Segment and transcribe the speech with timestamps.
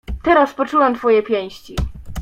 [0.23, 1.75] "Teraz poczułem twoje pięści."